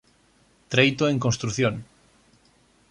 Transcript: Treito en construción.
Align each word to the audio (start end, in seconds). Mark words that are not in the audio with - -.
Treito 0.71 1.03
en 1.11 1.17
construción. 1.25 1.73